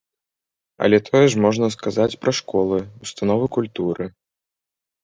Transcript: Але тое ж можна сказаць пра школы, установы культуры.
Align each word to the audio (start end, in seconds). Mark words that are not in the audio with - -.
Але 0.85 0.97
тое 1.09 1.21
ж 1.33 1.43
можна 1.47 1.67
сказаць 1.77 2.09
пра 2.25 2.35
школы, 2.41 2.77
установы 3.05 3.45
культуры. 3.61 4.03